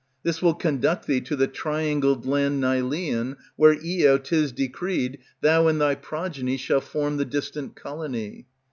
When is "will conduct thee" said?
0.41-1.21